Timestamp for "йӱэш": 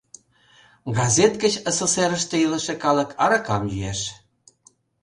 3.73-4.01